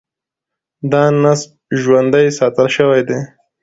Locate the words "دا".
0.91-1.03